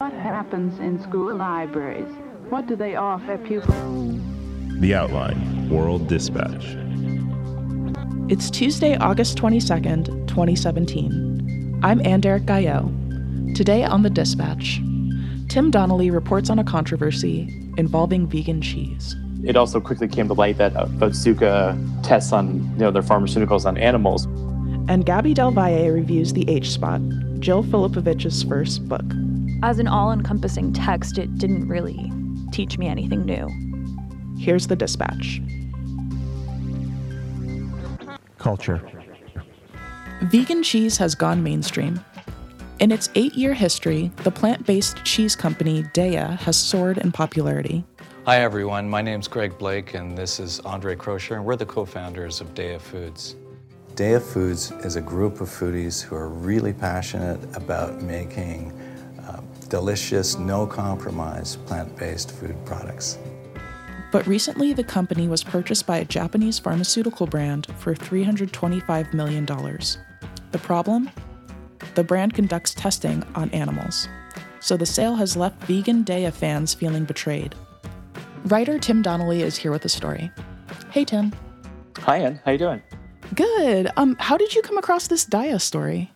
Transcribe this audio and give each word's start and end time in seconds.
What 0.00 0.12
happens 0.12 0.78
in 0.78 1.02
school 1.02 1.34
libraries? 1.34 2.14
What 2.50 2.68
do 2.68 2.76
they 2.76 2.94
offer 2.94 3.36
pupils? 3.36 4.20
The 4.78 4.94
Outline 4.94 5.68
World 5.68 6.06
Dispatch. 6.06 6.76
It's 8.30 8.48
Tuesday, 8.48 8.96
August 8.98 9.36
22nd, 9.38 10.28
2017. 10.28 11.80
I'm 11.82 12.00
Ann-Derrick 12.06 12.44
Gaillot. 12.44 13.56
Today 13.56 13.82
on 13.82 14.04
The 14.04 14.10
Dispatch, 14.10 14.80
Tim 15.48 15.72
Donnelly 15.72 16.12
reports 16.12 16.48
on 16.48 16.60
a 16.60 16.64
controversy 16.64 17.48
involving 17.76 18.28
vegan 18.28 18.62
cheese. 18.62 19.16
It 19.42 19.56
also 19.56 19.80
quickly 19.80 20.06
came 20.06 20.28
to 20.28 20.34
light 20.34 20.58
that 20.58 20.76
uh, 20.76 20.86
Otsuka 21.00 22.04
tests 22.04 22.32
on 22.32 22.60
you 22.74 22.78
know 22.78 22.92
their 22.92 23.02
pharmaceuticals 23.02 23.66
on 23.66 23.76
animals. 23.76 24.26
And 24.88 25.04
Gaby 25.04 25.34
Del 25.34 25.50
Valle 25.50 25.90
reviews 25.90 26.34
The 26.34 26.48
H 26.48 26.70
Spot, 26.70 27.00
Jill 27.40 27.64
Filipovic's 27.64 28.44
first 28.44 28.88
book. 28.88 29.04
As 29.60 29.80
an 29.80 29.88
all 29.88 30.12
encompassing 30.12 30.72
text, 30.72 31.18
it 31.18 31.36
didn't 31.36 31.66
really 31.66 32.12
teach 32.52 32.78
me 32.78 32.86
anything 32.86 33.24
new. 33.24 33.48
Here's 34.38 34.68
The 34.68 34.76
Dispatch. 34.76 35.42
Culture. 38.38 38.80
Vegan 40.22 40.62
cheese 40.62 40.96
has 40.98 41.16
gone 41.16 41.42
mainstream. 41.42 42.00
In 42.78 42.92
its 42.92 43.08
eight 43.16 43.34
year 43.34 43.52
history, 43.52 44.12
the 44.18 44.30
plant 44.30 44.64
based 44.64 45.04
cheese 45.04 45.34
company 45.34 45.82
Daiya 45.82 46.38
has 46.38 46.56
soared 46.56 46.98
in 46.98 47.10
popularity. 47.10 47.84
Hi, 48.26 48.40
everyone. 48.42 48.88
My 48.88 49.02
name's 49.02 49.26
Greg 49.26 49.58
Blake, 49.58 49.94
and 49.94 50.16
this 50.16 50.38
is 50.38 50.60
Andre 50.60 50.94
Kroecher, 50.94 51.34
and 51.34 51.44
we're 51.44 51.56
the 51.56 51.66
co 51.66 51.84
founders 51.84 52.40
of 52.40 52.54
Daiya 52.54 52.80
Foods. 52.80 53.34
Daiya 53.96 54.22
Foods 54.22 54.70
is 54.84 54.94
a 54.94 55.00
group 55.00 55.40
of 55.40 55.48
foodies 55.48 56.00
who 56.00 56.14
are 56.14 56.28
really 56.28 56.72
passionate 56.72 57.40
about 57.56 58.00
making 58.00 58.72
delicious, 59.68 60.38
no 60.38 60.66
compromise 60.66 61.56
plant 61.56 61.96
based 61.96 62.32
food 62.32 62.56
products. 62.64 63.18
But 64.10 64.26
recently, 64.26 64.72
the 64.72 64.84
company 64.84 65.28
was 65.28 65.44
purchased 65.44 65.86
by 65.86 65.98
a 65.98 66.04
Japanese 66.04 66.58
pharmaceutical 66.58 67.26
brand 67.26 67.66
for 67.78 67.94
$325 67.94 69.12
million. 69.12 69.44
The 69.44 70.58
problem? 70.58 71.10
The 71.94 72.04
brand 72.04 72.32
conducts 72.32 72.74
testing 72.74 73.22
on 73.34 73.50
animals. 73.50 74.08
So 74.60 74.76
the 74.76 74.86
sale 74.86 75.14
has 75.16 75.36
left 75.36 75.62
vegan 75.64 76.04
Daiya 76.04 76.32
fans 76.32 76.74
feeling 76.74 77.04
betrayed. 77.04 77.54
Writer 78.44 78.78
Tim 78.78 79.02
Donnelly 79.02 79.42
is 79.42 79.56
here 79.56 79.70
with 79.70 79.84
a 79.84 79.88
story. 79.88 80.30
Hey, 80.90 81.04
Tim. 81.04 81.32
Hi, 81.98 82.18
Ann. 82.18 82.40
How 82.44 82.52
you 82.52 82.58
doing? 82.58 82.82
Good. 83.34 83.90
Um, 83.96 84.16
how 84.18 84.38
did 84.38 84.54
you 84.54 84.62
come 84.62 84.78
across 84.78 85.08
this 85.08 85.26
Daiya 85.26 85.60
story? 85.60 86.10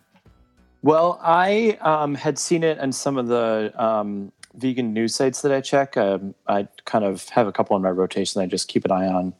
Well, 0.83 1.17
I 1.23 1.77
um, 1.79 2.13
had 2.13 2.37
seen 2.37 2.61
it 2.61 2.77
on 2.77 2.91
some 2.91 3.17
of 3.17 3.27
the 3.27 3.73
um, 3.81 4.33
vegan 4.55 4.93
news 4.93 5.15
sites 5.15 5.41
that 5.41 5.51
I 5.53 5.61
check. 5.61 5.95
Um, 5.95 6.35
I 6.45 6.67
kind 6.83 7.05
of 7.05 7.29
have 7.29 7.47
a 7.47 7.53
couple 7.53 7.75
in 7.77 7.81
my 7.81 7.89
rotation 7.89 8.41
I 8.41 8.47
just 8.47 8.67
keep 8.67 8.83
an 8.83 8.91
eye 8.91 9.07
on. 9.07 9.33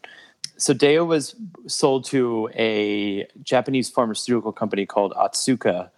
So 0.55 0.73
Daiya 0.73 1.05
was 1.05 1.35
sold 1.67 2.05
to 2.05 2.49
a 2.55 3.27
Japanese 3.41 3.89
pharmaceutical 3.89 4.53
company 4.53 4.85
called 4.85 5.11
Otsuka, 5.13 5.89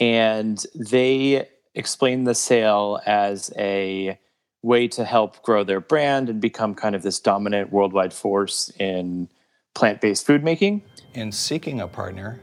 and 0.00 0.64
they 0.74 1.48
explained 1.76 2.26
the 2.26 2.34
sale 2.34 3.00
as 3.06 3.52
a 3.56 4.18
way 4.62 4.88
to 4.88 5.04
help 5.04 5.40
grow 5.44 5.62
their 5.62 5.80
brand 5.80 6.28
and 6.28 6.40
become 6.40 6.74
kind 6.74 6.96
of 6.96 7.02
this 7.02 7.20
dominant 7.20 7.70
worldwide 7.70 8.12
force 8.12 8.72
in 8.80 9.28
plant-based 9.74 10.26
food 10.26 10.42
making. 10.42 10.82
In 11.14 11.30
seeking 11.30 11.80
a 11.80 11.86
partner, 11.86 12.40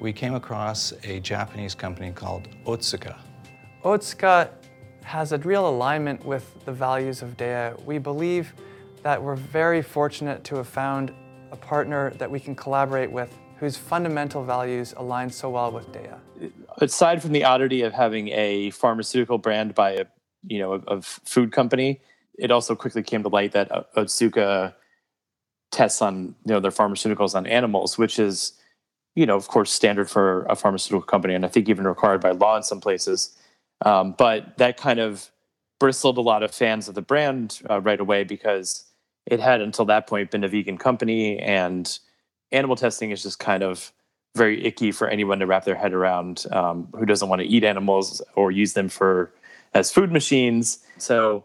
we 0.00 0.12
came 0.12 0.34
across 0.34 0.92
a 1.04 1.20
Japanese 1.20 1.74
company 1.74 2.12
called 2.12 2.48
Otsuka. 2.66 3.16
Otsuka 3.84 4.50
has 5.02 5.32
a 5.32 5.38
real 5.38 5.68
alignment 5.68 6.24
with 6.24 6.64
the 6.64 6.72
values 6.72 7.22
of 7.22 7.36
Daiya. 7.36 7.82
We 7.84 7.98
believe 7.98 8.54
that 9.02 9.22
we're 9.22 9.36
very 9.36 9.82
fortunate 9.82 10.44
to 10.44 10.56
have 10.56 10.68
found 10.68 11.12
a 11.52 11.56
partner 11.56 12.10
that 12.18 12.30
we 12.30 12.40
can 12.40 12.54
collaborate 12.54 13.10
with 13.10 13.36
whose 13.58 13.76
fundamental 13.76 14.44
values 14.44 14.94
align 14.96 15.30
so 15.30 15.50
well 15.50 15.70
with 15.70 15.90
Daiya. 15.92 16.18
Aside 16.78 17.22
from 17.22 17.32
the 17.32 17.44
oddity 17.44 17.82
of 17.82 17.92
having 17.92 18.28
a 18.28 18.70
pharmaceutical 18.70 19.38
brand 19.38 19.74
by 19.74 19.92
a 19.92 20.06
you 20.46 20.58
know 20.58 20.74
a, 20.74 20.96
a 20.96 21.02
food 21.02 21.52
company, 21.52 22.00
it 22.38 22.50
also 22.50 22.74
quickly 22.74 23.02
came 23.02 23.22
to 23.22 23.28
light 23.28 23.52
that 23.52 23.70
uh, 23.70 23.84
Otsuka 23.96 24.74
tests 25.70 26.02
on 26.02 26.34
you 26.44 26.52
know 26.52 26.60
their 26.60 26.70
pharmaceuticals 26.70 27.34
on 27.34 27.46
animals, 27.46 27.96
which 27.96 28.18
is 28.18 28.54
you 29.14 29.26
know 29.26 29.36
of 29.36 29.48
course 29.48 29.70
standard 29.70 30.10
for 30.10 30.44
a 30.44 30.56
pharmaceutical 30.56 31.02
company, 31.02 31.34
and 31.34 31.44
I 31.44 31.48
think 31.48 31.68
even 31.68 31.86
required 31.86 32.20
by 32.20 32.32
law 32.32 32.56
in 32.56 32.62
some 32.62 32.80
places. 32.80 33.36
Um, 33.84 34.14
but 34.16 34.56
that 34.58 34.76
kind 34.76 35.00
of 35.00 35.30
bristled 35.80 36.18
a 36.18 36.20
lot 36.20 36.42
of 36.42 36.54
fans 36.54 36.88
of 36.88 36.94
the 36.94 37.02
brand 37.02 37.60
uh, 37.68 37.80
right 37.80 38.00
away 38.00 38.24
because 38.24 38.84
it 39.26 39.40
had 39.40 39.60
until 39.60 39.84
that 39.86 40.06
point 40.06 40.30
been 40.30 40.44
a 40.44 40.48
vegan 40.48 40.78
company, 40.78 41.38
and 41.38 41.98
animal 42.52 42.76
testing 42.76 43.10
is 43.10 43.22
just 43.22 43.38
kind 43.38 43.62
of 43.62 43.92
very 44.34 44.64
icky 44.64 44.90
for 44.90 45.08
anyone 45.08 45.38
to 45.38 45.46
wrap 45.46 45.64
their 45.64 45.76
head 45.76 45.92
around 45.92 46.46
um, 46.50 46.88
who 46.92 47.06
doesn't 47.06 47.28
want 47.28 47.40
to 47.40 47.46
eat 47.46 47.62
animals 47.62 48.20
or 48.34 48.50
use 48.50 48.72
them 48.72 48.88
for 48.88 49.32
as 49.74 49.92
food 49.92 50.10
machines. 50.10 50.78
So 50.98 51.44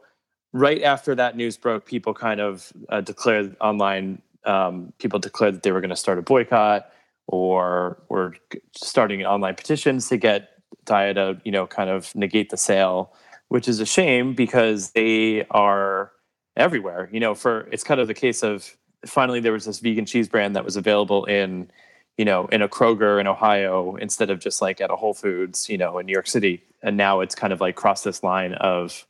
right 0.53 0.81
after 0.81 1.13
that 1.15 1.35
news 1.35 1.57
broke, 1.57 1.85
people 1.85 2.13
kind 2.13 2.41
of 2.41 2.71
uh, 2.89 3.01
declared 3.01 3.55
online. 3.61 4.21
Um, 4.45 4.93
people 4.99 5.19
declared 5.19 5.55
that 5.55 5.63
they 5.63 5.71
were 5.71 5.81
going 5.81 5.89
to 5.89 5.95
start 5.95 6.17
a 6.17 6.21
boycott 6.21 6.91
or 7.31 8.01
we're 8.09 8.33
starting 8.75 9.23
online 9.23 9.53
petitions 9.53 10.09
to 10.09 10.17
get 10.17 10.49
Daiya 10.85 11.13
to 11.13 11.41
you 11.45 11.51
know 11.51 11.67
kind 11.67 11.89
of 11.89 12.13
negate 12.15 12.49
the 12.49 12.57
sale, 12.57 13.13
which 13.49 13.67
is 13.67 13.79
a 13.79 13.85
shame 13.85 14.33
because 14.33 14.91
they 14.91 15.45
are 15.51 16.11
everywhere. 16.57 17.07
You 17.11 17.19
know, 17.19 17.35
for 17.35 17.61
it's 17.71 17.83
kind 17.83 17.99
of 17.99 18.07
the 18.07 18.15
case 18.15 18.41
of 18.43 18.75
finally 19.05 19.39
there 19.39 19.53
was 19.53 19.65
this 19.65 19.79
vegan 19.79 20.05
cheese 20.05 20.27
brand 20.27 20.55
that 20.55 20.65
was 20.65 20.75
available 20.75 21.25
in 21.25 21.69
you 22.17 22.25
know 22.25 22.47
in 22.47 22.63
a 22.63 22.67
Kroger 22.67 23.21
in 23.21 23.27
Ohio 23.27 23.95
instead 23.97 24.31
of 24.31 24.39
just 24.39 24.59
like 24.59 24.81
at 24.81 24.89
a 24.89 24.95
Whole 24.95 25.13
Foods 25.13 25.69
you 25.69 25.77
know 25.77 25.99
in 25.99 26.07
New 26.07 26.13
York 26.13 26.27
City, 26.27 26.63
and 26.81 26.97
now 26.97 27.19
it's 27.19 27.35
kind 27.35 27.53
of 27.53 27.61
like 27.61 27.75
crossed 27.75 28.03
this 28.05 28.23
line 28.23 28.53
of 28.55 29.05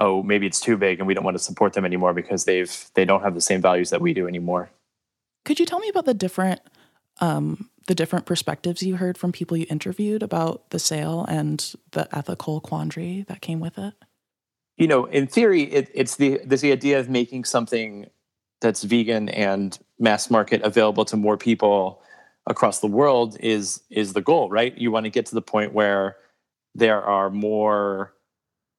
oh 0.00 0.22
maybe 0.22 0.46
it's 0.46 0.60
too 0.60 0.76
big 0.76 0.98
and 0.98 1.06
we 1.06 1.14
don't 1.14 1.24
want 1.24 1.36
to 1.36 1.42
support 1.42 1.72
them 1.72 1.86
anymore 1.86 2.12
because 2.12 2.44
they've 2.44 2.90
they 2.94 3.06
don't 3.06 3.22
have 3.22 3.34
the 3.34 3.40
same 3.40 3.62
values 3.62 3.88
that 3.88 4.02
we 4.02 4.12
do 4.12 4.28
anymore. 4.28 4.70
Could 5.46 5.58
you 5.58 5.66
tell 5.66 5.78
me 5.78 5.88
about 5.88 6.04
the 6.04 6.14
different 6.14 6.60
um, 7.20 7.70
the 7.86 7.94
different 7.94 8.26
perspectives 8.26 8.82
you 8.82 8.96
heard 8.96 9.18
from 9.18 9.32
people 9.32 9.56
you 9.56 9.66
interviewed 9.68 10.22
about 10.22 10.70
the 10.70 10.78
sale 10.78 11.24
and 11.28 11.74
the 11.92 12.08
ethical 12.16 12.60
quandary 12.60 13.24
that 13.28 13.40
came 13.40 13.60
with 13.60 13.78
it? 13.78 13.94
You 14.76 14.88
know, 14.88 15.04
in 15.04 15.26
theory, 15.26 15.62
it, 15.62 15.90
it's 15.94 16.16
the 16.16 16.40
there's 16.44 16.62
the 16.62 16.72
idea 16.72 16.98
of 16.98 17.08
making 17.08 17.44
something 17.44 18.06
that's 18.60 18.82
vegan 18.82 19.28
and 19.28 19.78
mass 19.98 20.30
market 20.30 20.62
available 20.62 21.04
to 21.04 21.16
more 21.16 21.36
people 21.36 22.02
across 22.46 22.80
the 22.80 22.86
world 22.86 23.36
is 23.40 23.82
is 23.90 24.14
the 24.14 24.20
goal, 24.20 24.50
right? 24.50 24.76
You 24.76 24.90
want 24.90 25.04
to 25.04 25.10
get 25.10 25.26
to 25.26 25.34
the 25.34 25.42
point 25.42 25.72
where 25.72 26.16
there 26.74 27.02
are 27.02 27.30
more 27.30 28.14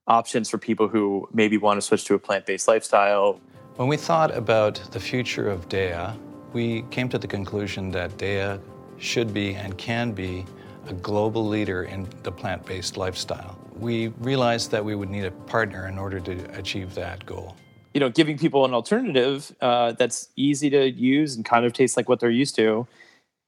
options 0.07 0.49
for 0.49 0.57
people 0.57 0.87
who 0.87 1.27
maybe 1.33 1.57
want 1.57 1.77
to 1.77 1.81
switch 1.81 2.03
to 2.05 2.13
a 2.13 2.19
plant-based 2.19 2.67
lifestyle. 2.67 3.39
When 3.75 3.87
we 3.87 3.97
thought 3.97 4.35
about 4.35 4.75
the 4.91 4.99
future 4.99 5.49
of 5.49 5.67
Daiya, 5.69 6.17
we 6.55 6.83
came 6.83 7.09
to 7.09 7.17
the 7.17 7.27
conclusion 7.27 7.91
that 7.91 8.11
Daiya 8.17 8.61
should 8.97 9.33
be 9.33 9.55
and 9.55 9.77
can 9.77 10.13
be 10.13 10.45
a 10.87 10.93
global 10.93 11.45
leader 11.45 11.83
in 11.83 12.07
the 12.23 12.31
plant 12.31 12.65
based 12.65 12.95
lifestyle. 12.95 13.59
We 13.77 14.07
realized 14.19 14.71
that 14.71 14.83
we 14.83 14.95
would 14.95 15.09
need 15.09 15.25
a 15.25 15.31
partner 15.31 15.87
in 15.89 15.97
order 15.97 16.21
to 16.21 16.57
achieve 16.57 16.95
that 16.95 17.25
goal. 17.25 17.57
You 17.93 17.99
know, 17.99 18.09
giving 18.09 18.37
people 18.37 18.63
an 18.63 18.73
alternative 18.73 19.53
uh, 19.59 19.91
that's 19.93 20.29
easy 20.37 20.69
to 20.69 20.89
use 20.89 21.35
and 21.35 21.43
kind 21.43 21.65
of 21.65 21.73
tastes 21.73 21.97
like 21.97 22.07
what 22.07 22.21
they're 22.21 22.29
used 22.29 22.55
to 22.55 22.87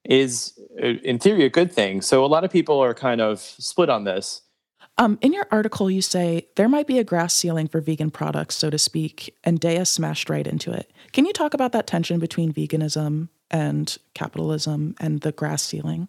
is, 0.04 0.58
uh, 0.82 0.86
in 0.86 1.18
theory, 1.18 1.44
a 1.44 1.50
good 1.50 1.72
thing. 1.72 2.02
So 2.02 2.24
a 2.24 2.30
lot 2.34 2.44
of 2.44 2.50
people 2.50 2.78
are 2.78 2.92
kind 2.92 3.22
of 3.22 3.40
split 3.40 3.88
on 3.88 4.04
this. 4.04 4.42
Um, 5.00 5.16
in 5.20 5.32
your 5.32 5.46
article, 5.52 5.88
you 5.88 6.02
say 6.02 6.48
there 6.56 6.68
might 6.68 6.88
be 6.88 6.98
a 6.98 7.04
grass 7.04 7.32
ceiling 7.32 7.68
for 7.68 7.80
vegan 7.80 8.10
products, 8.10 8.56
so 8.56 8.68
to 8.68 8.78
speak, 8.78 9.32
and 9.44 9.60
Daiya 9.60 9.86
smashed 9.86 10.28
right 10.28 10.46
into 10.46 10.72
it. 10.72 10.90
Can 11.12 11.24
you 11.24 11.32
talk 11.32 11.54
about 11.54 11.70
that 11.72 11.86
tension 11.86 12.18
between 12.18 12.52
veganism 12.52 13.28
and 13.48 13.96
capitalism 14.14 14.96
and 14.98 15.20
the 15.20 15.30
grass 15.30 15.62
ceiling? 15.62 16.08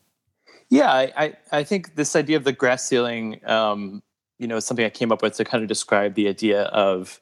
Yeah, 0.69 0.91
I, 0.91 1.33
I 1.51 1.63
think 1.63 1.95
this 1.95 2.15
idea 2.15 2.37
of 2.37 2.43
the 2.43 2.51
grass 2.51 2.83
ceiling, 2.83 3.39
um, 3.45 4.01
you 4.39 4.47
know, 4.47 4.57
is 4.57 4.65
something 4.65 4.85
I 4.85 4.89
came 4.89 5.11
up 5.11 5.21
with 5.21 5.35
to 5.35 5.45
kind 5.45 5.63
of 5.63 5.67
describe 5.67 6.15
the 6.15 6.27
idea 6.27 6.63
of 6.63 7.21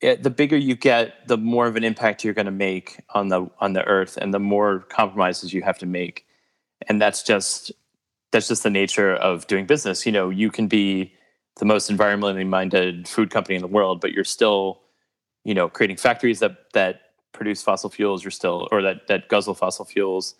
it, 0.00 0.24
the 0.24 0.30
bigger 0.30 0.56
you 0.56 0.74
get, 0.74 1.26
the 1.28 1.38
more 1.38 1.66
of 1.66 1.76
an 1.76 1.84
impact 1.84 2.24
you're 2.24 2.34
going 2.34 2.46
to 2.46 2.52
make 2.52 3.00
on 3.14 3.28
the 3.28 3.48
on 3.60 3.72
the 3.72 3.84
earth, 3.84 4.16
and 4.16 4.32
the 4.32 4.38
more 4.38 4.80
compromises 4.88 5.52
you 5.52 5.62
have 5.62 5.78
to 5.78 5.86
make, 5.86 6.26
and 6.88 7.00
that's 7.00 7.22
just 7.22 7.72
that's 8.32 8.48
just 8.48 8.62
the 8.62 8.70
nature 8.70 9.14
of 9.14 9.46
doing 9.46 9.66
business. 9.66 10.04
You 10.06 10.12
know, 10.12 10.30
you 10.30 10.50
can 10.50 10.68
be 10.68 11.14
the 11.58 11.64
most 11.64 11.90
environmentally 11.90 12.46
minded 12.46 13.08
food 13.08 13.30
company 13.30 13.56
in 13.56 13.62
the 13.62 13.68
world, 13.68 14.00
but 14.00 14.12
you're 14.12 14.24
still, 14.24 14.80
you 15.44 15.54
know, 15.54 15.68
creating 15.68 15.96
factories 15.96 16.38
that 16.40 16.72
that 16.72 17.00
produce 17.32 17.62
fossil 17.62 17.90
fuels, 17.90 18.24
you're 18.24 18.30
still, 18.30 18.68
or 18.72 18.82
that 18.82 19.06
that 19.06 19.28
guzzle 19.28 19.54
fossil 19.54 19.84
fuels, 19.84 20.34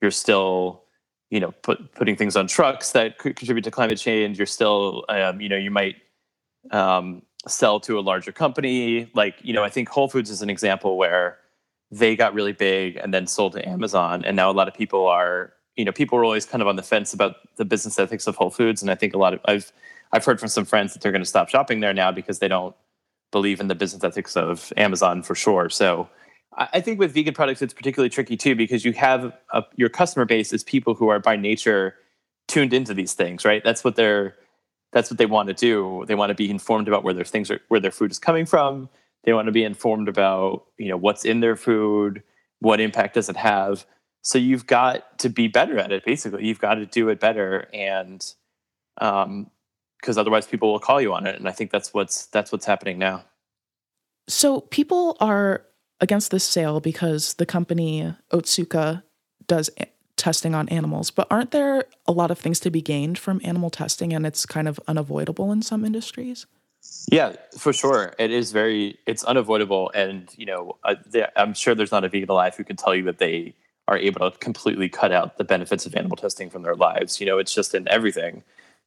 you're 0.00 0.10
still, 0.10 0.84
you 1.30 1.40
know, 1.40 1.52
put, 1.62 1.92
putting 1.94 2.16
things 2.16 2.36
on 2.36 2.46
trucks 2.46 2.92
that 2.92 3.18
could 3.18 3.36
contribute 3.36 3.64
to 3.64 3.70
climate 3.70 3.98
change. 3.98 4.38
You're 4.38 4.46
still, 4.46 5.04
um, 5.08 5.40
you 5.40 5.48
know, 5.48 5.56
you 5.56 5.70
might 5.70 5.96
um, 6.70 7.22
sell 7.48 7.80
to 7.80 7.98
a 7.98 8.02
larger 8.02 8.30
company. 8.30 9.10
Like, 9.14 9.36
you 9.42 9.52
know, 9.52 9.64
I 9.64 9.70
think 9.70 9.88
Whole 9.88 10.08
Foods 10.08 10.30
is 10.30 10.42
an 10.42 10.50
example 10.50 10.96
where 10.96 11.38
they 11.90 12.14
got 12.16 12.34
really 12.34 12.52
big 12.52 12.96
and 12.96 13.12
then 13.12 13.26
sold 13.26 13.52
to 13.54 13.68
Amazon. 13.68 14.24
And 14.24 14.36
now 14.36 14.50
a 14.50 14.52
lot 14.52 14.68
of 14.68 14.74
people 14.74 15.06
are, 15.06 15.53
you 15.76 15.84
know, 15.84 15.92
people 15.92 16.18
are 16.18 16.24
always 16.24 16.46
kind 16.46 16.62
of 16.62 16.68
on 16.68 16.76
the 16.76 16.82
fence 16.82 17.12
about 17.12 17.36
the 17.56 17.64
business 17.64 17.98
ethics 17.98 18.26
of 18.26 18.36
Whole 18.36 18.50
Foods. 18.50 18.82
And 18.82 18.90
I 18.90 18.94
think 18.94 19.14
a 19.14 19.18
lot 19.18 19.34
of 19.34 19.40
I've 19.44 19.72
I've 20.12 20.24
heard 20.24 20.38
from 20.38 20.48
some 20.48 20.64
friends 20.64 20.92
that 20.92 21.02
they're 21.02 21.12
going 21.12 21.22
to 21.22 21.28
stop 21.28 21.48
shopping 21.48 21.80
there 21.80 21.92
now 21.92 22.12
because 22.12 22.38
they 22.38 22.48
don't 22.48 22.74
believe 23.32 23.60
in 23.60 23.68
the 23.68 23.74
business 23.74 24.04
ethics 24.04 24.36
of 24.36 24.72
Amazon 24.76 25.22
for 25.22 25.34
sure. 25.34 25.68
So 25.68 26.08
I 26.56 26.80
think 26.80 27.00
with 27.00 27.12
vegan 27.12 27.34
products, 27.34 27.62
it's 27.62 27.74
particularly 27.74 28.10
tricky 28.10 28.36
too 28.36 28.54
because 28.54 28.84
you 28.84 28.92
have 28.92 29.32
a, 29.52 29.64
your 29.74 29.88
customer 29.88 30.24
base 30.24 30.52
is 30.52 30.62
people 30.62 30.94
who 30.94 31.08
are 31.08 31.18
by 31.18 31.36
nature 31.36 31.96
tuned 32.46 32.72
into 32.72 32.94
these 32.94 33.14
things, 33.14 33.44
right? 33.44 33.62
That's 33.64 33.82
what 33.82 33.96
they're 33.96 34.36
that's 34.92 35.10
what 35.10 35.18
they 35.18 35.26
want 35.26 35.48
to 35.48 35.54
do. 35.54 36.04
They 36.06 36.14
want 36.14 36.30
to 36.30 36.34
be 36.34 36.48
informed 36.48 36.86
about 36.86 37.02
where 37.02 37.14
their 37.14 37.24
things 37.24 37.50
are, 37.50 37.60
where 37.66 37.80
their 37.80 37.90
food 37.90 38.12
is 38.12 38.20
coming 38.20 38.46
from. 38.46 38.88
They 39.24 39.32
want 39.32 39.46
to 39.46 39.52
be 39.52 39.64
informed 39.64 40.08
about 40.08 40.66
you 40.78 40.88
know 40.88 40.96
what's 40.96 41.24
in 41.24 41.40
their 41.40 41.56
food, 41.56 42.22
what 42.60 42.80
impact 42.80 43.14
does 43.14 43.28
it 43.28 43.36
have. 43.36 43.84
So 44.24 44.38
you've 44.38 44.66
got 44.66 45.18
to 45.18 45.28
be 45.28 45.48
better 45.48 45.78
at 45.78 45.92
it. 45.92 46.04
Basically, 46.04 46.46
you've 46.46 46.58
got 46.58 46.74
to 46.74 46.86
do 46.86 47.10
it 47.10 47.20
better, 47.20 47.68
and 47.74 48.24
um, 48.98 49.50
because 50.00 50.16
otherwise 50.16 50.46
people 50.46 50.72
will 50.72 50.80
call 50.80 51.00
you 51.00 51.12
on 51.12 51.26
it. 51.26 51.36
And 51.36 51.46
I 51.46 51.52
think 51.52 51.70
that's 51.70 51.92
what's 51.92 52.26
that's 52.26 52.50
what's 52.50 52.64
happening 52.64 52.98
now. 52.98 53.24
So 54.26 54.62
people 54.62 55.18
are 55.20 55.66
against 56.00 56.30
this 56.30 56.42
sale 56.42 56.80
because 56.80 57.34
the 57.34 57.44
company 57.44 58.14
Otsuka 58.32 59.02
does 59.46 59.68
testing 60.16 60.54
on 60.54 60.70
animals, 60.70 61.10
but 61.10 61.26
aren't 61.30 61.50
there 61.50 61.84
a 62.06 62.12
lot 62.12 62.30
of 62.30 62.38
things 62.38 62.60
to 62.60 62.70
be 62.70 62.80
gained 62.80 63.18
from 63.18 63.42
animal 63.44 63.68
testing 63.68 64.14
and 64.14 64.24
it's 64.26 64.46
kind 64.46 64.68
of 64.68 64.80
unavoidable 64.88 65.52
in 65.52 65.60
some 65.60 65.84
industries? 65.84 66.46
Yeah, 67.10 67.34
for 67.58 67.74
sure. 67.74 68.14
It 68.18 68.30
is 68.30 68.52
very 68.52 68.98
it's 69.06 69.24
unavoidable 69.24 69.90
and 69.94 70.30
you 70.36 70.46
know, 70.46 70.78
uh, 70.82 70.94
I'm 71.36 71.52
sure 71.52 71.74
there's 71.74 71.92
not 71.92 72.04
a 72.04 72.08
vegan 72.08 72.30
alive 72.30 72.56
who 72.56 72.64
can 72.64 72.76
tell 72.76 72.94
you 72.94 73.04
that 73.04 73.18
they 73.18 73.54
are 73.88 73.98
able 73.98 74.30
to 74.30 74.38
completely 74.38 74.88
cut 74.88 75.12
out 75.12 75.36
the 75.36 75.44
benefits 75.44 75.86
of 75.86 75.94
animal 75.94 76.16
testing 76.16 76.50
from 76.50 76.62
their 76.62 76.74
lives. 76.74 77.20
You 77.20 77.26
know, 77.26 77.38
it's 77.38 77.54
just 77.54 77.74
in 77.74 77.86
everything. 77.88 78.42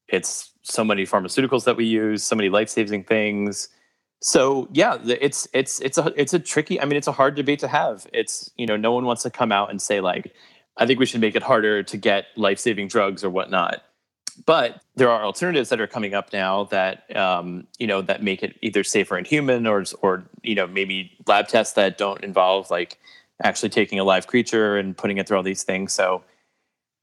It's 0.08 0.52
so 0.64 0.84
many 0.84 1.06
pharmaceuticals 1.06 1.66
that 1.66 1.78
we 1.78 1.86
use, 1.86 2.24
so 2.24 2.36
many 2.36 2.50
life-saving 2.50 3.04
things 3.04 3.70
so 4.22 4.68
yeah 4.72 4.98
it's 5.06 5.48
it's 5.54 5.80
it's 5.82 5.98
a 5.98 6.12
it's 6.16 6.34
a 6.34 6.40
tricky 6.40 6.82
i 6.82 6.86
mean 6.86 6.98
it's 6.98 7.08
a 7.08 7.12
hard 7.12 7.36
debate 7.36 7.60
to 7.60 7.68
have 7.68 8.08
it's 8.14 8.50
you 8.58 8.66
know 8.66 8.76
no 8.76 8.92
one 8.92 9.06
wants 9.06 9.24
to 9.24 9.30
come 9.30 9.52
out 9.52 9.70
and 9.70 9.82
say 9.82 10.00
like 10.02 10.34
i 10.78 10.86
think 10.86 11.00
we 11.00 11.06
should 11.06 11.22
make 11.22 11.36
it 11.36 11.44
harder 11.44 11.84
to 11.84 11.98
get 11.98 12.26
life-saving 12.36 12.88
drugs 12.88 13.24
or 13.24 13.30
whatnot 13.30 13.84
but 14.46 14.82
there 14.96 15.10
are 15.10 15.24
alternatives 15.24 15.70
that 15.70 15.80
are 15.80 15.88
coming 15.88 16.14
up 16.14 16.32
now 16.32 16.64
that 16.66 17.16
um, 17.16 17.66
you 17.80 17.88
know 17.88 18.02
that 18.04 18.22
make 18.22 18.44
it 18.44 18.56
either 18.62 18.84
safer 18.84 19.18
in 19.18 19.26
human 19.26 19.66
or 19.66 19.84
or 20.02 20.24
you 20.44 20.56
know 20.56 20.68
maybe 20.68 21.12
lab 21.28 21.48
tests 21.48 21.74
that 21.74 21.98
don't 21.98 22.24
involve 22.24 22.70
like 22.70 23.00
actually 23.44 23.70
taking 23.70 24.00
a 24.00 24.04
live 24.04 24.28
creature 24.28 24.78
and 24.78 24.98
putting 24.98 25.18
it 25.18 25.28
through 25.28 25.38
all 25.38 25.44
these 25.44 25.64
things 25.64 25.94
so 25.94 26.24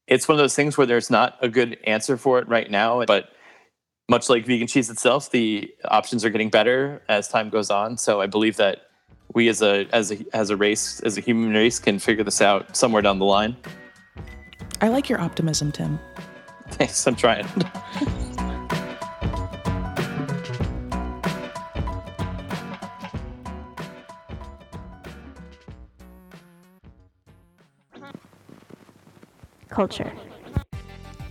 it's 0.07 0.27
one 0.27 0.35
of 0.35 0.39
those 0.39 0.55
things 0.55 0.77
where 0.77 0.85
there's 0.85 1.09
not 1.09 1.37
a 1.41 1.49
good 1.49 1.77
answer 1.85 2.17
for 2.17 2.39
it 2.39 2.47
right 2.47 2.69
now 2.69 3.03
but 3.05 3.29
much 4.09 4.29
like 4.29 4.45
vegan 4.45 4.67
cheese 4.67 4.89
itself, 4.89 5.31
the 5.31 5.73
options 5.85 6.23
are 6.23 6.29
getting 6.29 6.49
better 6.49 7.01
as 7.09 7.27
time 7.27 7.49
goes 7.49 7.69
on. 7.69 7.97
So 7.97 8.21
I 8.21 8.27
believe 8.27 8.57
that 8.57 8.89
we 9.33 9.49
as 9.49 9.61
a 9.61 9.87
as 9.91 10.11
a 10.11 10.25
as 10.33 10.49
a 10.49 10.57
race, 10.57 10.99
as 11.01 11.17
a 11.17 11.21
human 11.21 11.53
race, 11.53 11.79
can 11.79 11.99
figure 11.99 12.23
this 12.23 12.41
out 12.41 12.75
somewhere 12.77 13.01
down 13.01 13.19
the 13.19 13.25
line. 13.25 13.57
I 14.81 14.89
like 14.89 15.09
your 15.09 15.19
optimism, 15.19 15.71
Tim. 15.71 15.99
Thanks, 16.71 17.05
I'm 17.07 17.15
trying. 17.15 17.47
Culture. 29.75 30.11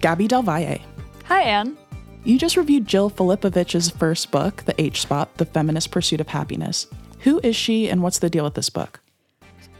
Gaby 0.00 0.28
Del 0.28 0.42
Valle. 0.42 0.78
Hi, 1.24 1.42
Ann. 1.42 1.78
You 2.24 2.38
just 2.38 2.56
reviewed 2.58 2.86
Jill 2.86 3.10
Filipovic's 3.10 3.90
first 3.90 4.30
book, 4.30 4.64
The 4.66 4.78
H 4.80 5.00
Spot 5.00 5.34
The 5.38 5.46
Feminist 5.46 5.90
Pursuit 5.90 6.20
of 6.20 6.28
Happiness. 6.28 6.86
Who 7.20 7.40
is 7.42 7.56
she 7.56 7.88
and 7.88 8.02
what's 8.02 8.18
the 8.18 8.28
deal 8.28 8.44
with 8.44 8.52
this 8.52 8.68
book? 8.68 9.00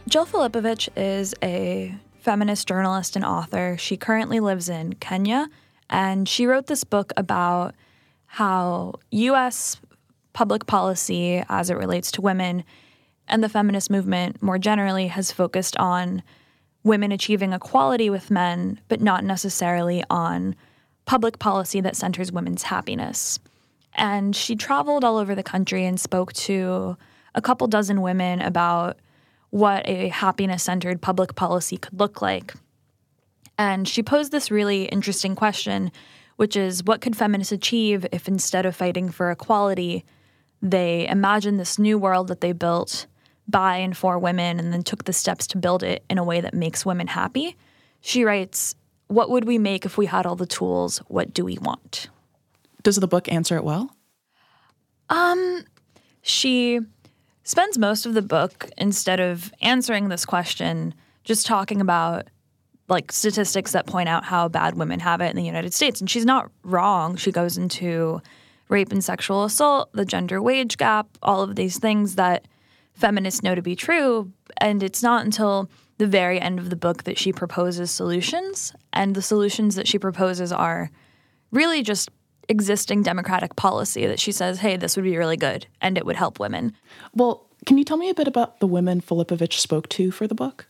Jill 0.09 0.25
Filipovich 0.25 0.89
is 0.97 1.35
a 1.43 1.95
feminist 2.21 2.67
journalist 2.67 3.15
and 3.15 3.23
author. 3.23 3.77
She 3.77 3.97
currently 3.97 4.39
lives 4.39 4.67
in 4.67 4.93
Kenya, 4.93 5.47
and 5.87 6.27
she 6.27 6.47
wrote 6.47 6.65
this 6.65 6.83
book 6.83 7.13
about 7.17 7.75
how 8.25 8.95
US 9.11 9.79
public 10.33 10.65
policy 10.65 11.43
as 11.49 11.69
it 11.69 11.77
relates 11.77 12.11
to 12.11 12.21
women 12.21 12.63
and 13.27 13.43
the 13.43 13.49
feminist 13.49 13.91
movement 13.91 14.41
more 14.41 14.57
generally 14.57 15.07
has 15.07 15.31
focused 15.31 15.77
on 15.77 16.23
women 16.85 17.11
achieving 17.11 17.51
equality 17.51 18.09
with 18.09 18.31
men, 18.31 18.79
but 18.87 19.01
not 19.01 19.25
necessarily 19.25 20.03
on 20.09 20.55
public 21.05 21.39
policy 21.39 21.81
that 21.81 21.95
centers 21.95 22.31
women's 22.31 22.63
happiness. 22.63 23.39
And 23.95 24.35
she 24.35 24.55
traveled 24.55 25.03
all 25.03 25.17
over 25.17 25.35
the 25.35 25.43
country 25.43 25.85
and 25.85 25.99
spoke 25.99 26.31
to 26.33 26.95
a 27.33 27.41
couple 27.41 27.67
dozen 27.67 28.01
women 28.01 28.39
about 28.39 28.97
what 29.49 29.87
a 29.87 30.09
happiness 30.09 30.63
centered 30.63 31.01
public 31.01 31.35
policy 31.35 31.77
could 31.77 31.99
look 31.99 32.21
like. 32.21 32.53
And 33.57 33.87
she 33.87 34.03
posed 34.03 34.31
this 34.31 34.51
really 34.51 34.85
interesting 34.85 35.35
question, 35.35 35.91
which 36.35 36.55
is 36.55 36.83
what 36.83 37.01
could 37.01 37.15
feminists 37.15 37.51
achieve 37.51 38.05
if 38.11 38.27
instead 38.27 38.65
of 38.65 38.75
fighting 38.75 39.09
for 39.09 39.31
equality, 39.31 40.05
they 40.61 41.07
imagined 41.07 41.59
this 41.59 41.79
new 41.79 41.97
world 41.97 42.27
that 42.27 42.41
they 42.41 42.51
built 42.51 43.07
by 43.47 43.77
and 43.77 43.95
for 43.95 44.17
women 44.17 44.59
and 44.59 44.73
then 44.73 44.83
took 44.83 45.05
the 45.05 45.13
steps 45.13 45.47
to 45.47 45.57
build 45.57 45.83
it 45.83 46.03
in 46.09 46.17
a 46.17 46.23
way 46.23 46.41
that 46.41 46.53
makes 46.53 46.85
women 46.85 47.07
happy? 47.07 47.55
She 48.01 48.23
writes, 48.23 48.75
what 49.07 49.29
would 49.29 49.45
we 49.45 49.57
make 49.57 49.85
if 49.85 49.97
we 49.97 50.07
had 50.07 50.25
all 50.25 50.35
the 50.35 50.45
tools? 50.45 50.99
What 51.07 51.33
do 51.33 51.45
we 51.45 51.57
want? 51.59 52.09
Does 52.83 52.95
the 52.97 53.07
book 53.07 53.31
answer 53.31 53.55
it 53.55 53.63
well? 53.63 53.95
Um, 55.09 55.63
she 56.21 56.79
spends 57.43 57.77
most 57.77 58.05
of 58.05 58.13
the 58.13 58.21
book 58.21 58.69
instead 58.77 59.19
of 59.19 59.53
answering 59.61 60.09
this 60.09 60.25
question 60.25 60.93
just 61.23 61.45
talking 61.45 61.81
about 61.81 62.27
like 62.87 63.11
statistics 63.11 63.71
that 63.71 63.87
point 63.87 64.09
out 64.09 64.23
how 64.23 64.47
bad 64.47 64.75
women 64.75 64.99
have 64.99 65.21
it 65.21 65.29
in 65.29 65.35
the 65.35 65.43
United 65.43 65.73
States 65.73 65.99
and 65.99 66.09
she's 66.09 66.25
not 66.25 66.51
wrong. 66.63 67.15
She 67.15 67.31
goes 67.31 67.57
into 67.57 68.21
rape 68.69 68.91
and 68.91 69.03
sexual 69.03 69.43
assault, 69.43 69.91
the 69.93 70.05
gender 70.05 70.41
wage 70.41 70.77
gap, 70.77 71.07
all 71.21 71.41
of 71.41 71.55
these 71.55 71.77
things 71.77 72.15
that 72.15 72.47
feminists 72.95 73.43
know 73.43 73.55
to 73.55 73.61
be 73.61 73.75
true 73.75 74.31
and 74.57 74.81
it's 74.81 75.03
not 75.03 75.25
until 75.25 75.69
the 75.97 76.07
very 76.07 76.39
end 76.39 76.59
of 76.59 76.69
the 76.69 76.75
book 76.75 77.03
that 77.03 77.17
she 77.17 77.31
proposes 77.31 77.91
solutions. 77.91 78.73
And 78.91 79.15
the 79.15 79.21
solutions 79.21 79.75
that 79.75 79.87
she 79.87 79.97
proposes 79.97 80.51
are 80.51 80.91
really 81.51 81.83
just 81.83 82.09
existing 82.49 83.01
democratic 83.01 83.55
policy 83.55 84.05
that 84.05 84.19
she 84.19 84.31
says, 84.31 84.59
hey, 84.59 84.77
this 84.77 84.95
would 84.95 85.05
be 85.05 85.17
really 85.17 85.37
good 85.37 85.67
and 85.81 85.97
it 85.97 86.05
would 86.05 86.15
help 86.15 86.39
women. 86.39 86.73
Well, 87.13 87.47
can 87.65 87.77
you 87.77 87.83
tell 87.83 87.97
me 87.97 88.09
a 88.09 88.13
bit 88.13 88.27
about 88.27 88.59
the 88.59 88.67
women 88.67 89.01
Filipovic 89.01 89.53
spoke 89.53 89.89
to 89.89 90.11
for 90.11 90.27
the 90.27 90.35
book? 90.35 90.67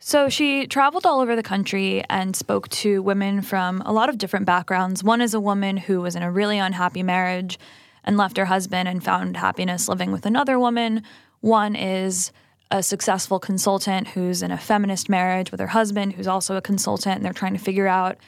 So 0.00 0.28
she 0.28 0.66
traveled 0.66 1.04
all 1.04 1.20
over 1.20 1.34
the 1.34 1.42
country 1.42 2.04
and 2.08 2.36
spoke 2.36 2.68
to 2.68 3.02
women 3.02 3.42
from 3.42 3.82
a 3.84 3.92
lot 3.92 4.08
of 4.08 4.16
different 4.16 4.46
backgrounds. 4.46 5.02
One 5.02 5.20
is 5.20 5.34
a 5.34 5.40
woman 5.40 5.76
who 5.76 6.00
was 6.00 6.14
in 6.14 6.22
a 6.22 6.30
really 6.30 6.58
unhappy 6.58 7.02
marriage 7.02 7.58
and 8.04 8.16
left 8.16 8.36
her 8.36 8.46
husband 8.46 8.88
and 8.88 9.04
found 9.04 9.36
happiness 9.36 9.88
living 9.88 10.12
with 10.12 10.24
another 10.24 10.58
woman. 10.58 11.02
One 11.40 11.76
is 11.76 12.32
a 12.70 12.82
successful 12.82 13.38
consultant 13.38 14.08
who's 14.08 14.42
in 14.42 14.50
a 14.50 14.58
feminist 14.58 15.08
marriage 15.08 15.50
with 15.50 15.60
her 15.60 15.68
husband, 15.68 16.12
who's 16.12 16.26
also 16.26 16.56
a 16.56 16.62
consultant, 16.62 17.16
and 17.16 17.24
they're 17.24 17.32
trying 17.32 17.54
to 17.54 17.60
figure 17.60 17.88
out 17.88 18.18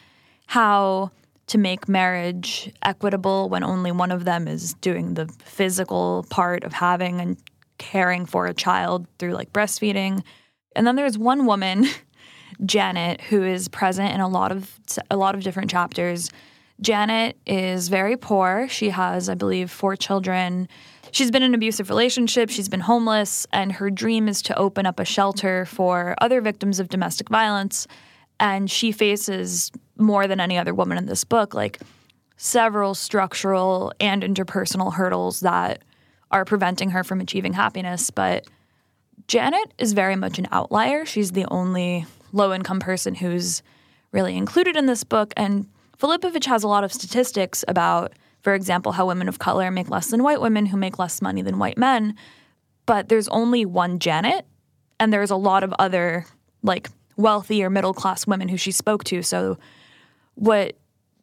how 0.46 1.10
to 1.48 1.58
make 1.58 1.88
marriage 1.88 2.72
equitable 2.82 3.48
when 3.48 3.64
only 3.64 3.90
one 3.90 4.12
of 4.12 4.24
them 4.24 4.46
is 4.46 4.74
doing 4.74 5.14
the 5.14 5.26
physical 5.44 6.24
part 6.30 6.64
of 6.64 6.72
having 6.72 7.20
and 7.20 7.36
caring 7.78 8.24
for 8.24 8.46
a 8.46 8.54
child 8.54 9.06
through 9.18 9.32
like 9.32 9.52
breastfeeding. 9.52 10.22
And 10.76 10.86
then 10.86 10.96
there's 10.96 11.18
one 11.18 11.46
woman, 11.46 11.86
Janet, 12.64 13.20
who 13.22 13.42
is 13.42 13.68
present 13.68 14.12
in 14.12 14.20
a 14.20 14.28
lot 14.28 14.52
of 14.52 14.78
a 15.10 15.16
lot 15.16 15.34
of 15.34 15.42
different 15.42 15.70
chapters. 15.70 16.30
Janet 16.80 17.36
is 17.46 17.88
very 17.88 18.16
poor. 18.16 18.68
She 18.68 18.90
has, 18.90 19.28
I 19.28 19.34
believe, 19.34 19.70
four 19.70 19.96
children. 19.96 20.68
She's 21.12 21.30
been 21.30 21.42
in 21.42 21.50
an 21.50 21.54
abusive 21.54 21.88
relationship, 21.88 22.50
she's 22.50 22.68
been 22.68 22.80
homeless, 22.80 23.46
and 23.52 23.72
her 23.72 23.90
dream 23.90 24.28
is 24.28 24.42
to 24.42 24.56
open 24.56 24.86
up 24.86 25.00
a 25.00 25.04
shelter 25.04 25.64
for 25.64 26.14
other 26.20 26.40
victims 26.40 26.80
of 26.80 26.88
domestic 26.88 27.28
violence. 27.28 27.86
And 28.38 28.70
she 28.70 28.92
faces 28.92 29.70
more 29.98 30.26
than 30.26 30.40
any 30.40 30.56
other 30.56 30.74
woman 30.74 30.98
in 30.98 31.06
this 31.06 31.24
book, 31.24 31.52
like 31.54 31.80
several 32.36 32.94
structural 32.94 33.92
and 34.00 34.22
interpersonal 34.22 34.94
hurdles 34.94 35.40
that 35.40 35.82
are 36.30 36.44
preventing 36.44 36.90
her 36.90 37.04
from 37.04 37.20
achieving 37.20 37.52
happiness. 37.52 38.10
But 38.10 38.46
Janet 39.26 39.74
is 39.78 39.92
very 39.92 40.16
much 40.16 40.38
an 40.38 40.48
outlier. 40.50 41.04
She's 41.04 41.32
the 41.32 41.44
only 41.50 42.06
low 42.32 42.54
income 42.54 42.80
person 42.80 43.14
who's 43.14 43.62
really 44.12 44.36
included 44.36 44.76
in 44.76 44.86
this 44.86 45.04
book. 45.04 45.34
And 45.36 45.68
Filipovic 45.98 46.46
has 46.46 46.62
a 46.62 46.68
lot 46.68 46.82
of 46.82 46.92
statistics 46.92 47.64
about 47.68 48.14
for 48.42 48.54
example, 48.54 48.92
how 48.92 49.06
women 49.06 49.28
of 49.28 49.38
color 49.38 49.70
make 49.70 49.90
less 49.90 50.08
than 50.10 50.22
white 50.22 50.40
women 50.40 50.66
who 50.66 50.76
make 50.76 50.98
less 50.98 51.20
money 51.20 51.42
than 51.42 51.58
white 51.58 51.78
men. 51.78 52.14
But 52.86 53.08
there's 53.08 53.28
only 53.28 53.64
one 53.64 53.98
Janet, 53.98 54.46
and 54.98 55.12
there's 55.12 55.30
a 55.30 55.36
lot 55.36 55.62
of 55.62 55.74
other 55.78 56.26
like 56.62 56.88
wealthy 57.16 57.62
or 57.62 57.70
middle 57.70 57.94
class 57.94 58.26
women 58.26 58.48
who 58.48 58.56
she 58.56 58.72
spoke 58.72 59.04
to. 59.04 59.22
So 59.22 59.58
what 60.34 60.76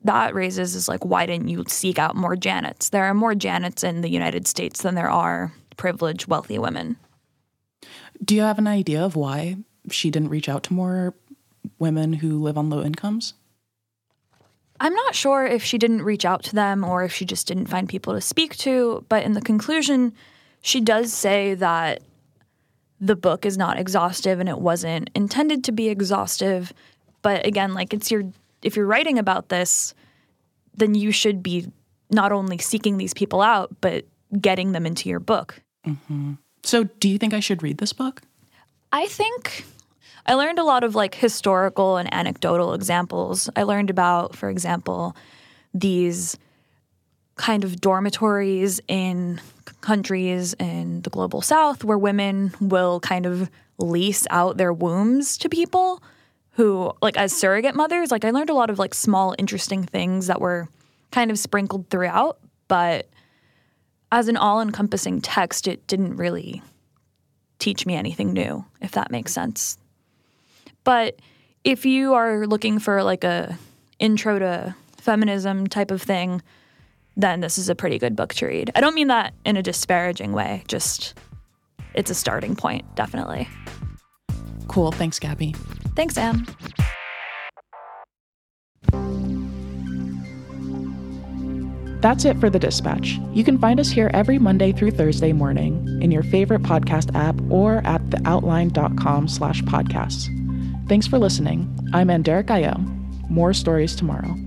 that 0.03 0.35
raises 0.35 0.75
is 0.75 0.87
like, 0.87 1.03
why 1.03 1.25
didn't 1.25 1.47
you 1.49 1.63
seek 1.67 1.99
out 1.99 2.15
more 2.15 2.35
Janets? 2.35 2.89
There 2.89 3.05
are 3.05 3.13
more 3.13 3.33
Janets 3.33 3.83
in 3.83 4.01
the 4.01 4.09
United 4.09 4.47
States 4.47 4.81
than 4.83 4.95
there 4.95 5.09
are 5.09 5.53
privileged, 5.75 6.27
wealthy 6.27 6.59
women. 6.59 6.97
Do 8.23 8.35
you 8.35 8.41
have 8.41 8.57
an 8.57 8.67
idea 8.67 9.03
of 9.03 9.15
why 9.15 9.57
she 9.89 10.09
didn't 10.09 10.29
reach 10.29 10.49
out 10.49 10.63
to 10.63 10.73
more 10.73 11.13
women 11.79 12.13
who 12.13 12.41
live 12.41 12.57
on 12.57 12.69
low 12.69 12.83
incomes? 12.83 13.33
I'm 14.79 14.93
not 14.93 15.15
sure 15.15 15.45
if 15.45 15.63
she 15.63 15.77
didn't 15.77 16.03
reach 16.03 16.25
out 16.25 16.43
to 16.43 16.55
them 16.55 16.83
or 16.83 17.03
if 17.03 17.13
she 17.13 17.25
just 17.25 17.47
didn't 17.47 17.67
find 17.67 17.89
people 17.89 18.13
to 18.13 18.21
speak 18.21 18.55
to, 18.57 19.05
but 19.09 19.23
in 19.23 19.33
the 19.33 19.41
conclusion, 19.41 20.13
she 20.61 20.81
does 20.81 21.11
say 21.11 21.55
that 21.55 22.01
the 22.99 23.15
book 23.15 23.45
is 23.45 23.57
not 23.57 23.79
exhaustive 23.79 24.39
and 24.39 24.49
it 24.49 24.59
wasn't 24.59 25.09
intended 25.15 25.63
to 25.65 25.71
be 25.71 25.89
exhaustive. 25.89 26.73
But 27.21 27.45
again, 27.45 27.73
like 27.73 27.93
it's 27.93 28.11
your 28.11 28.23
if 28.63 28.75
you're 28.75 28.85
writing 28.85 29.19
about 29.19 29.49
this, 29.49 29.93
then 30.75 30.95
you 30.95 31.11
should 31.11 31.43
be 31.43 31.71
not 32.09 32.31
only 32.31 32.57
seeking 32.57 32.97
these 32.97 33.13
people 33.13 33.41
out, 33.41 33.75
but 33.81 34.05
getting 34.39 34.71
them 34.71 34.85
into 34.85 35.09
your 35.09 35.19
book. 35.19 35.61
Mm-hmm. 35.85 36.33
So, 36.63 36.83
do 36.83 37.09
you 37.09 37.17
think 37.17 37.33
I 37.33 37.39
should 37.39 37.63
read 37.63 37.77
this 37.77 37.93
book? 37.93 38.21
I 38.91 39.07
think 39.07 39.63
I 40.27 40.33
learned 40.33 40.59
a 40.59 40.63
lot 40.63 40.83
of 40.83 40.93
like 40.93 41.15
historical 41.15 41.97
and 41.97 42.13
anecdotal 42.13 42.73
examples. 42.73 43.49
I 43.55 43.63
learned 43.63 43.89
about, 43.89 44.35
for 44.35 44.49
example, 44.49 45.15
these 45.73 46.37
kind 47.37 47.63
of 47.63 47.79
dormitories 47.79 48.81
in 48.87 49.39
countries 49.81 50.53
in 50.59 51.01
the 51.01 51.09
global 51.09 51.41
south 51.41 51.83
where 51.83 51.97
women 51.97 52.53
will 52.59 52.99
kind 52.99 53.25
of 53.25 53.49
lease 53.77 54.25
out 54.31 54.57
their 54.57 54.73
wombs 54.73 55.37
to 55.37 55.47
people 55.47 56.01
who 56.51 56.91
like 57.01 57.15
as 57.15 57.31
surrogate 57.31 57.75
mothers 57.75 58.09
like 58.09 58.25
i 58.25 58.31
learned 58.31 58.49
a 58.49 58.55
lot 58.55 58.71
of 58.71 58.79
like 58.79 58.93
small 58.95 59.35
interesting 59.37 59.83
things 59.83 60.25
that 60.25 60.41
were 60.41 60.67
kind 61.11 61.29
of 61.29 61.37
sprinkled 61.37 61.87
throughout 61.89 62.39
but 62.67 63.07
as 64.11 64.27
an 64.27 64.35
all-encompassing 64.35 65.21
text 65.21 65.67
it 65.67 65.85
didn't 65.85 66.15
really 66.17 66.63
teach 67.59 67.85
me 67.85 67.93
anything 67.93 68.33
new 68.33 68.65
if 68.81 68.91
that 68.93 69.11
makes 69.11 69.31
sense 69.31 69.77
but 70.87 71.19
if 71.65 71.85
you 71.85 72.13
are 72.13 72.47
looking 72.47 72.79
for 72.79 73.03
like 73.03 73.25
a 73.25 73.59
intro 73.99 74.39
to 74.39 74.73
feminism 74.95 75.67
type 75.67 75.91
of 75.91 76.01
thing 76.01 76.41
then 77.17 77.41
this 77.41 77.57
is 77.57 77.67
a 77.67 77.75
pretty 77.75 77.97
good 77.97 78.15
book 78.15 78.33
to 78.35 78.45
read. 78.45 78.71
I 78.75 78.79
don't 78.79 78.95
mean 78.95 79.07
that 79.07 79.33
in 79.43 79.57
a 79.57 79.63
disparaging 79.63 80.31
way, 80.31 80.63
just 80.67 81.15
it's 81.93 82.11
a 82.11 82.15
starting 82.15 82.55
point, 82.55 82.85
definitely. 82.95 83.49
Cool. 84.67 84.91
Thanks, 84.91 85.17
Gaby. 85.17 85.55
Thanks, 85.95 86.17
Ann. 86.17 86.45
That's 92.01 92.25
it 92.25 92.39
for 92.39 92.51
The 92.51 92.59
Dispatch. 92.59 93.17
You 93.33 93.43
can 93.43 93.57
find 93.57 93.79
us 93.79 93.89
here 93.89 94.11
every 94.13 94.37
Monday 94.37 94.71
through 94.71 94.91
Thursday 94.91 95.33
morning 95.33 95.99
in 96.01 96.11
your 96.11 96.21
favorite 96.21 96.61
podcast 96.61 97.15
app 97.15 97.35
or 97.49 97.77
at 97.77 98.01
theoutline.com 98.11 99.27
slash 99.27 99.63
podcasts. 99.63 100.36
Thanks 100.87 101.05
for 101.05 101.19
listening. 101.19 101.67
I'm 101.91 102.09
Ann-Derrick 102.09 102.47
Gaillot. 102.47 103.29
More 103.29 103.51
stories 103.51 103.93
tomorrow. 103.93 104.46